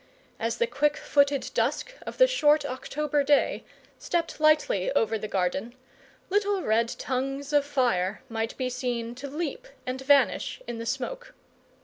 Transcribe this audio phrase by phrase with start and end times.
[0.39, 3.63] As the quick footed dusk of the short October day
[3.99, 5.75] stepped lightly over the garden,
[6.31, 11.35] little red tongues of fire might be seen to leap and vanish in the smoke.